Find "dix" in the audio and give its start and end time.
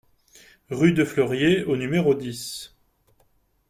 2.15-2.73